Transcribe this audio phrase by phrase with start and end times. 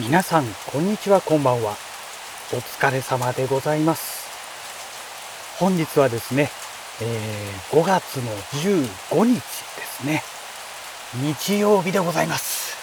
[0.00, 1.76] 皆さん、こんにちは、こんばんは。
[2.52, 4.28] お疲れ様でございます。
[5.58, 6.50] 本日はですね、
[7.02, 8.30] えー5月の
[8.62, 10.22] 15日ですね。
[11.20, 12.76] 日曜日でございます。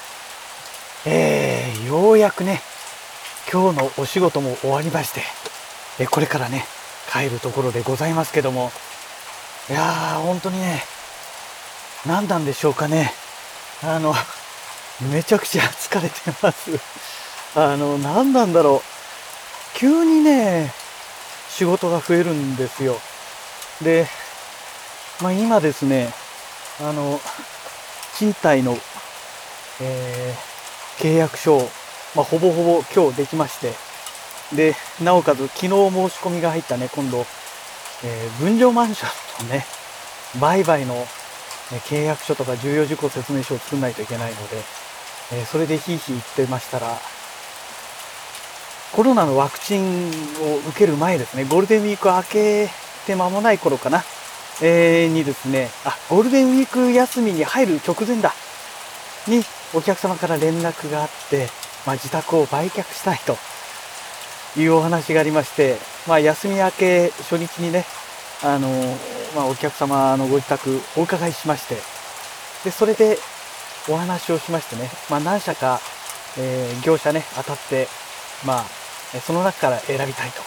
[1.07, 2.59] えーようやくね、
[3.49, 5.21] 今日のお仕事も終わりまして、
[5.99, 6.65] えこれからね、
[7.09, 8.73] 帰るところでございますけども、
[9.69, 10.83] いやー、本当にね、
[12.05, 13.13] 何なんでしょうかね。
[13.83, 14.13] あの、
[15.01, 16.71] めちゃくちゃ疲れてます。
[17.55, 19.77] あの、何なんだろう。
[19.77, 20.73] 急にね、
[21.49, 22.99] 仕事が増えるんですよ。
[23.81, 24.07] で、
[25.21, 26.13] まあ今ですね、
[26.79, 27.19] あの、
[28.17, 28.77] 賃貸の、
[29.81, 30.55] えー
[30.95, 31.69] 契約書を、
[32.15, 33.73] まあほぼほぼ今日できまして、
[34.53, 37.25] で、なおかつ昨日申し込みが入ったね、今度、
[38.03, 39.65] えー分譲マンションのね、
[40.39, 41.05] 売買の
[41.71, 44.63] え契約書とか重要事項説明書を作んないといけないので、
[45.33, 46.99] えーそれでひいひい言ってましたら、
[48.93, 50.09] コロナのワクチン
[50.41, 52.69] を受ける前ですね、ゴールデンウィーク明け
[53.05, 54.03] て間もない頃かな、
[54.61, 58.33] えーにですね、あ、ゴールデンウィーク休みに入る直前だ、
[59.27, 61.49] にお客様から連絡があって、
[61.85, 63.37] まあ、自宅を売却したいと
[64.59, 67.85] いうお話がありまして、まあ、休み明け初日にね、
[68.43, 68.69] あの
[69.35, 71.75] まあ、お客様のご自宅お伺いしまして、
[72.63, 73.17] で、それで
[73.89, 75.79] お話をしましてね、まあ、何社か、
[76.37, 77.87] えー業者ね、当たって、
[78.45, 78.65] まあ、
[79.19, 80.41] その中から選びたいと。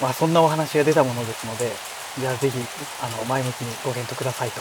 [0.00, 1.70] まあ、そんなお話が出たものですので、
[2.18, 2.58] じゃあぜひ、
[3.02, 4.60] あの、前向きにご検討くださいと。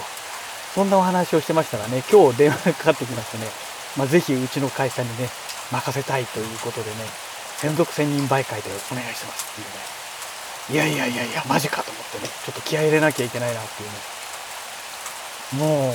[0.73, 3.47] そんなお話をしてましたらね、今日電話がかかってきましてね、
[3.95, 5.29] まあ、ぜひうちの会社にね、
[5.71, 6.97] 任せたいということでね、
[7.57, 13.85] 専属専任媒介でお願いしますっていうね、いやいやいやいや、マジかと思ってね、ちょっと気合い入れなきゃいけないなってい
[15.57, 15.93] うね、もう、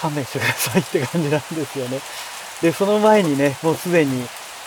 [0.00, 2.00] 勘弁してくださいって感じなんですよね。
[2.62, 4.22] で、その前にね、もうすでに、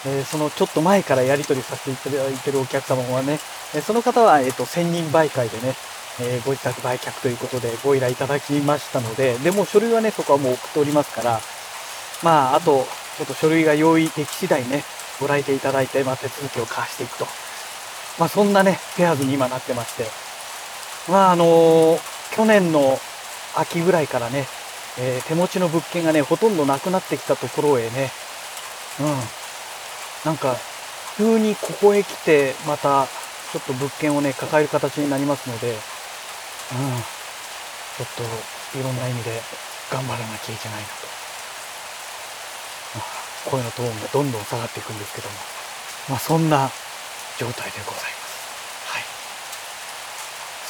[0.06, 3.40] えーそのちょっと前からやり取りさせていただいてるお客様はね、
[3.76, 5.76] えその方は、えっ、と、専任媒介でね、
[6.20, 11.40] えーご自宅売却ということでご依頼いただきましたので、でも書類はね、そこはもう送っておりますから、
[12.22, 12.86] まあ、あと、
[13.18, 14.84] ちょっと書類が用意でき次第ね、
[15.20, 17.26] ご来店いただいて、まあ、手続きを交わしていくと。
[18.20, 20.06] まあ、そんなね、ペアーズに今なってまして、
[21.10, 22.00] まあ、あの
[22.36, 22.98] 去年の
[23.56, 24.48] 秋ぐらいからね、
[25.00, 28.12] えー手持ちの物件がね、ほとんどなくなってきたところへね、
[29.00, 29.08] うん。
[30.26, 30.56] なんか、
[31.18, 33.08] 急にここへ来て、また、
[33.52, 35.78] ちょっと物件をね、抱える形になりますので、うん。
[35.78, 38.08] ちょっ
[38.74, 39.42] と、いろんな意味で
[39.92, 40.94] 頑張らなきゃいけないなと。
[42.98, 43.04] ま
[43.52, 45.36] 声のトーンがどんどん下がっていくんですけども、
[46.10, 46.70] まあそんな
[47.38, 48.90] 状態でございます。
[48.90, 49.04] はい。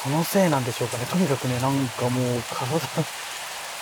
[0.02, 1.06] そのせいなんでしょうかね。
[1.06, 2.80] とにかくね、なんかもう体、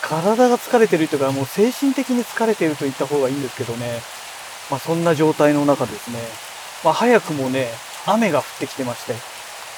[0.03, 4.01] 体が疲れてるというか、もう精神的に疲れてると言った方がいいんですけどね。
[4.69, 6.19] まあそんな状態の中ですね。
[6.83, 7.69] まあ早くもね、
[8.05, 9.15] 雨が降ってきてまして、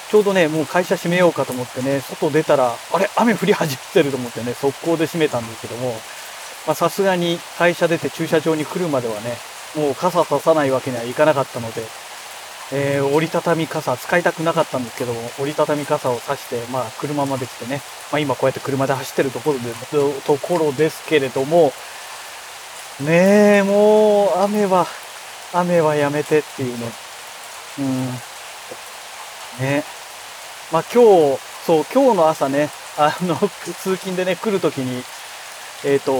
[0.10, 5.96] ちょうどね、もう会社閉めようかと思ってね、外出たら、あれ雨降り始めてると思ってね、速攻で閉めたんですけども、
[6.68, 9.38] まさすがに会社出て駐車場に来るまではね、
[9.76, 11.84] もう傘ささないわけにはいかなかったので、
[12.72, 17.82] えー折りたたみ傘使いたくなかったんですけども、折りたたみ傘を差して、まあ車まで来てね、
[18.12, 19.74] まあ今こうやって車で走ってるところで、
[20.26, 21.72] ところですけれども、
[23.02, 24.88] ねえ、もう雨は、
[25.54, 26.92] 雨はやめてっていうね。
[27.80, 28.06] うん。
[29.60, 29.84] ね。
[30.72, 35.04] まあ今日、そう、今日の朝ね、あの、通勤でね、来るときに、
[35.86, 36.12] えっ、と、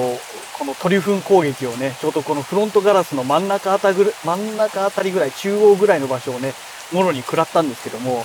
[0.60, 6.54] このトリュフン攻撃をね、ちょうどこのフロントガラスの真ん中あたぐ真ん中あたりぐらい、中央ぐらいの場所をね、
[6.94, 8.24] もろに食らったんですけども、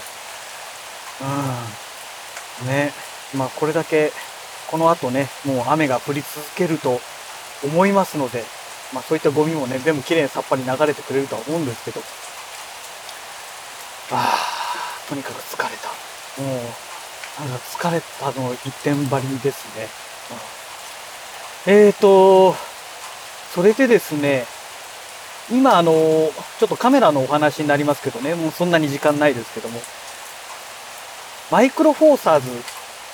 [2.62, 2.68] うん。
[2.68, 2.92] ね。
[3.34, 4.12] まあこれだけ、
[4.70, 7.00] この後ね、もう雨が降り続けると
[7.64, 8.44] 思いますので、
[8.92, 12.00] まあそういったゴミもね、全部きれいにさっぱり流れてくれるとは思うんですけど、
[14.12, 15.88] ああ、とにかく疲れた。
[16.42, 19.88] もう、なんか疲れたの一点張りですね。
[20.32, 20.59] うん
[21.66, 22.54] えーと、
[23.54, 24.46] それでですね、
[25.52, 25.92] 今あの、
[26.58, 29.78] ちょっとカメラのお話になりますけどね、もうそんなに時間ないですけども、
[31.50, 32.48] マイクロフォーサーズ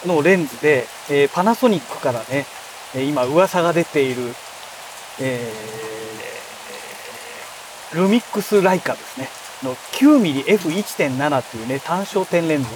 [0.07, 2.47] のレンズで、えーパナソニックからね、
[2.95, 4.23] え今噂が出ている、
[5.21, 9.29] えールミックスライカですね、
[9.65, 12.69] の 9mmF1.7 っていうね、単焦点レンズ。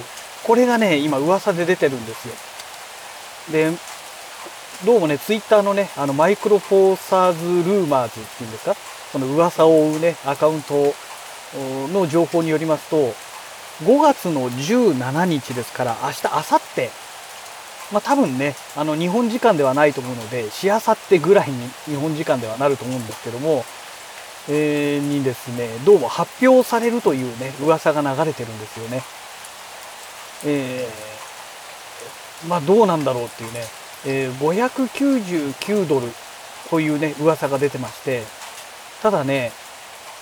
[0.43, 2.33] これがね、今噂で出てるんですよ。
[3.51, 3.71] で、
[4.83, 8.75] どうもね、ツイッターのね、あの、マイクロフォーサーズルーマーズっていうんですか？
[9.11, 10.95] その噂を追うね、アカウント
[11.93, 13.13] の情報によりますと、
[13.83, 16.89] 5月の17日ですから、明日、明後日、
[17.91, 23.63] まあ多分ね、あの、日本時間ではないと思うので、しあさってぐらいに日本時間ではなると思うんですけども、
[24.49, 29.03] えー、にですね、どうも発表されるというね、噂が流れてるんですよね。
[30.43, 33.63] えー、まあどうなんだろうっていうね、
[34.05, 36.07] えー、599ドル
[36.69, 38.23] というね、噂が出てまして、
[39.01, 39.51] ただね、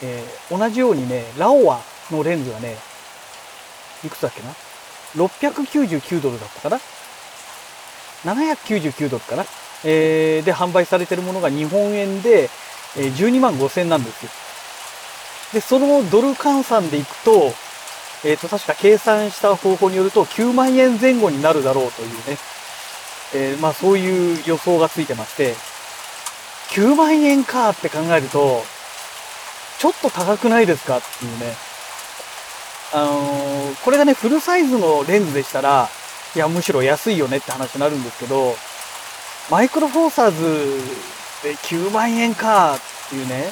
[0.02, 1.82] えー、同じようにね、ラオア
[2.12, 2.78] のレンズがね、
[4.04, 4.52] いくつだっけな
[5.16, 6.80] ?699 ドルだったかな
[8.34, 9.46] ?799 ドルかな？
[9.86, 12.50] えー、で販売されてるものが日本円で、
[12.98, 14.32] えー、12万5千なんですよ。
[15.54, 17.54] で、そのドル換算でいくと、
[18.26, 22.38] えっ、ー、と、確か計算した方法によると9万円前後になるだろうというね、
[23.34, 25.56] えー、まあそういう予想がついてまして、
[26.72, 28.64] 9万円かって考えると、
[29.80, 30.98] ちょっと高くないですか？
[30.98, 31.56] っていうね。
[32.92, 35.90] あのー、これがね、フルサイズのレンズでしたら、
[36.36, 38.56] いや、むしろ安いよねって話になるんですけど、
[39.50, 40.78] マイクロフォーサーズ
[41.44, 43.52] で9万円かっていうね、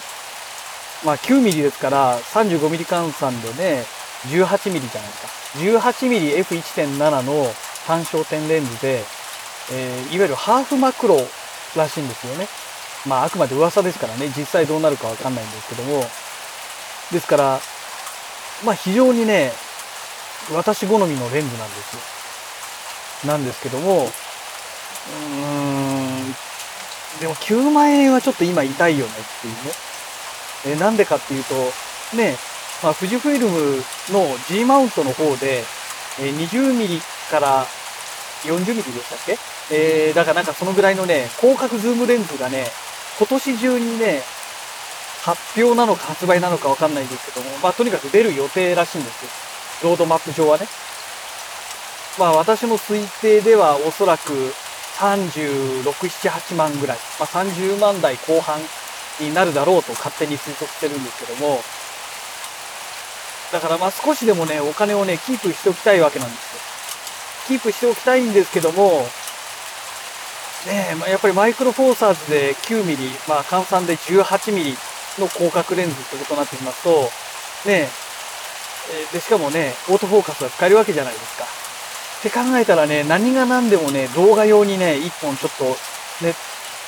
[1.05, 3.85] まあ9ミリですから35ミリ換算でね、
[4.25, 5.59] 18ミリじゃないですか。
[5.59, 7.47] 18ミリ F1.7 の
[7.85, 9.03] 単焦点レンズで、
[9.71, 11.17] えー、いわゆるハーフマクロ
[11.75, 12.47] らしいんですよね。
[13.05, 16.03] まああくまで噂ですからね、実際どうなるかわかんないんですけども。
[17.11, 17.59] ですから、
[18.65, 19.51] まあ非常にね、
[20.53, 21.95] 私好みのレンズなんです
[23.25, 23.31] よ。
[23.31, 24.09] なんですけども、うー
[26.29, 26.35] ん、
[27.19, 29.59] でも9万円はちょっと今痛いよねっていうね。
[30.65, 31.55] えなんでかっていうと、
[32.15, 32.35] ね、
[32.83, 35.63] まあ、富士フイルムの G マウントの方で、
[36.19, 37.65] え20ミリから
[38.43, 39.37] 40ミリでしたっけ？
[39.71, 42.67] えー、だからなんかそのぐらいのね、広角ズームレンズがね、
[43.17, 44.21] 今年中にね、
[45.23, 49.25] 発表なのか発売なのかわかんないんですけども、まあとにかく出る予定らしいんです
[49.83, 49.89] よ。
[49.89, 50.67] ロードマップ上はね。
[52.17, 54.53] まあ私の推定ではおそらく
[54.97, 58.59] 36、7、8万ぐらい、まあ、30万台後半
[59.19, 61.61] になるだろうと勝手に推測してるんですけども、
[63.51, 66.46] だからまあ少しでもね、お金をね、キープしておきたいわけなんです。
[67.47, 69.05] キープしておきたいんですけども、
[70.65, 74.71] ねまあ、やっぱりマイクロフォーサーズで9ミリ、まあ換算で18ミリ
[75.17, 77.09] の広角レンズってことになってきますと、
[77.69, 77.87] ね
[78.89, 81.45] えで、しかもね、オートフォーカスが使えるわけじゃないですか。
[82.19, 85.65] って考えたらね、何が何でもね、動画用にね、一本ちょっと
[86.25, 86.33] ね、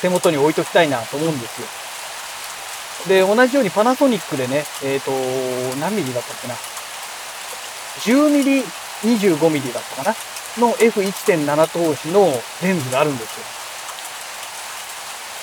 [0.02, 1.68] 手元に置いときたいなと思うんですよ。
[3.08, 6.56] で、同じようにパナソニックでね、えっ、ー、と、何ミリだったっけな。
[8.00, 8.64] 10ミリ、
[9.04, 10.16] 25ミリだったかな。
[10.58, 12.32] の F1.7 投資の
[12.64, 13.46] レンズがあるんですよ。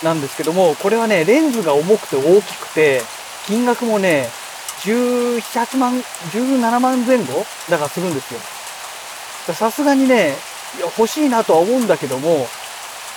[0.02, 3.02] なんですけども、これはね、レンズが重くて大きくて、
[3.46, 4.28] 金額もね、
[4.82, 8.40] 17、8万、17万前後だからするんですよ。
[9.54, 10.34] さすがにね、
[10.98, 12.46] 欲しいなとは思うんだけども、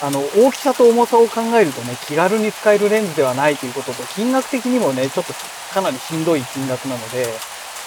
[0.01, 5.33] あの、大きさと重さを考えるとね、気軽に使えるレンズではないということと、金額的にもね、ちょっと
[5.73, 7.27] かなりしんどい金額なので、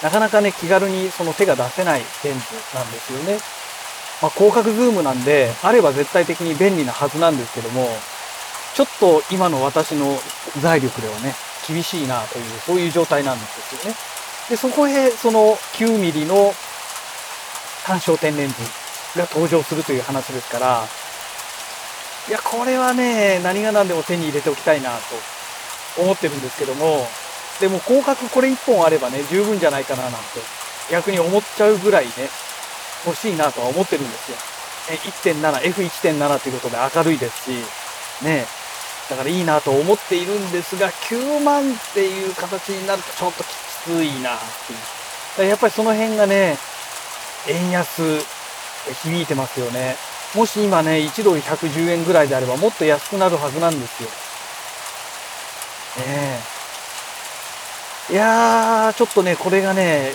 [0.03, 2.41] なかなかね、気軽にその手が出せないレンズ
[2.75, 3.62] なんですよね。
[4.23, 7.89] まあ、広角ズームなんで、あれば絶対的に便利なはずなんですけども、
[8.75, 10.17] ちょっと今の私の
[10.61, 11.35] 財力ではね、
[11.67, 13.97] 厳しいなという、そういう状態なんですよね。
[14.49, 16.55] で、そこへ、その9ミリの
[17.85, 18.55] 単焦点レンズ
[19.19, 20.87] が登場するという話ですから、
[22.29, 24.91] いや、これはね、何が何でも手に入れておきたいな
[25.97, 27.09] と思ってるんですけども、
[27.61, 30.19] でも広角これ1本あればね、十分じゃないかななんて、
[30.91, 32.13] 逆に思っちゃうぐらいね、
[33.05, 34.39] 欲しいなとは思ってるんですよ。
[34.89, 38.47] 1.7、F1.7 ということで明るいですし、ね、
[39.11, 43.47] だからいいなと思っているんですが、9万っていう形になるとちょっとき
[43.85, 44.39] ついなっ
[45.37, 45.49] ていう。
[45.49, 46.59] やっぱりその辺がね、
[47.49, 48.03] 円安、
[49.03, 49.97] 響いてますよね。
[50.35, 54.09] もし今ね、1ドル110円ぐらいであればもっと安くなるはずなんですよ。
[55.99, 56.41] ね
[58.11, 58.13] え。
[58.13, 60.13] いやー、ちょっとね、これがね、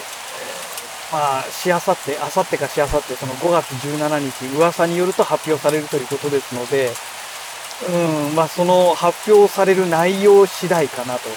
[1.11, 6.91] まあ、しあさって、あさってかしあさって、その5月17日、噂によると発表されるということですので、
[8.29, 11.29] うん、まあ、その発表される内容次第かなと。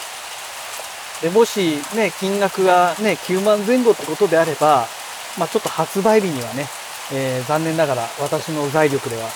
[1.21, 4.87] で、もしね、金額がね、9万前後ってことであれば、
[5.37, 6.67] まあ、ちょっと発売日にはね、
[7.13, 9.29] えー、残念ながら私の財力ではね、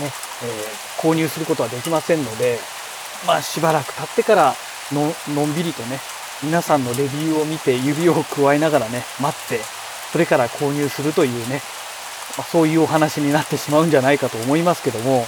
[0.00, 0.10] えー、
[1.00, 2.58] 購入することはできませんので、
[3.26, 4.54] まあ、しばらく経ってから
[4.92, 5.98] の、のんびりとね、
[6.42, 9.60] 皆さんのレビューを見て指を加えながらね、待って、
[10.14, 11.60] それから購入するというね、
[12.38, 15.26] ま、そういうお話になってしまうんじゃないかと思いますけども、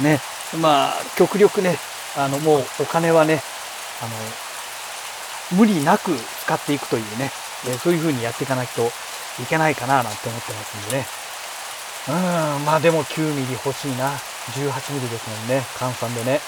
[0.00, 0.20] ね、
[0.62, 1.76] まあ、極力ね、
[2.16, 3.42] あの、もうお金はね、
[5.50, 6.12] あの、無理なく
[6.44, 7.32] 使っていくというね、
[7.82, 8.86] そういう風にやっていかないと
[9.42, 11.06] いけないかななんて思ってますんでね。
[12.06, 14.10] うん、まあでも9ミリ欲しいな。
[14.54, 15.64] 18ミリですもんね。
[15.74, 16.38] 換算でね。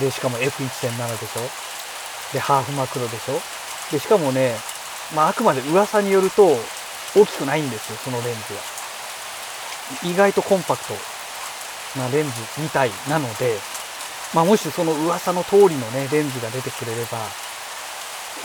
[0.00, 2.32] で、しかも F1.7 でしょ。
[2.32, 3.40] で、ハーフマクロでしょ
[3.92, 4.56] で、しかもね、
[5.14, 6.56] まあ、あくまで噂によると、
[7.16, 8.60] 大きくないんですよ、そのレンズは。
[10.12, 10.94] 意外とコンパクト
[11.98, 13.58] なレンズみたいなので、
[14.34, 17.18] まあ、もしその噂の通りのね、レンズが出てくれれば、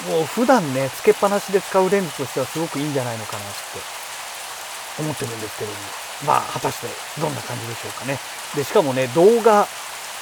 [0.10, 3.52] もう普段ね、つけっぱなしで使うレンズとしてはすごくいいんじゃないのかなって
[5.02, 5.78] 思ってるんですけども、
[6.26, 6.88] まあ、果たして
[7.20, 8.20] どんな感じでしょうかね。
[8.56, 9.68] で、しかもね、動画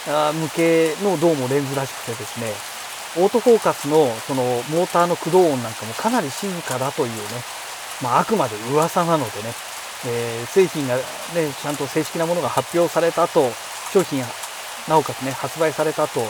[0.06, 2.53] 向けのどうもレンズらしくてですね、
[3.18, 7.20] オートフォーカスのそのモーターの駆動音なんかもかなり静かだというね、
[8.01, 9.53] まあ、あくまで噂なのでね、
[10.08, 11.01] えー、製品がね、
[11.62, 13.51] ちゃんと正式なものが発表された後、
[13.91, 14.24] 商品
[14.88, 16.22] なおかつね、発売された後、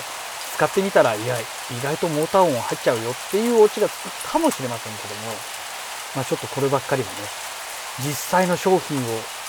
[0.56, 1.44] 使ってみたら、いや、意
[1.82, 5.32] 外とモーター音入っちゃうよっていうオチがつくかもしれませんけども、
[6.16, 7.14] まあちょっとこればっかりはね、
[8.04, 9.00] 実際の商品を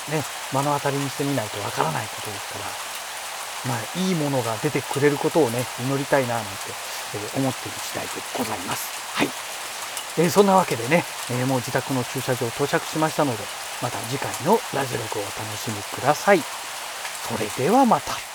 [0.10, 0.24] ね、
[0.54, 2.60] 目の当たりにしてみないとわからないことですか
[3.68, 6.50] ら、まあいいものが出てくれることをね、祈りたいななんて、
[7.16, 8.88] え思っている次第でございます。
[9.16, 9.51] はい。
[10.18, 13.44] えー、そんなわけでね、えー、もう自宅の駐車場到着しましたので、
[13.82, 16.40] また次回のラジオ録をお楽しみください。
[16.40, 18.31] それではまた。